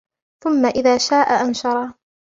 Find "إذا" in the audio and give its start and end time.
0.65-0.97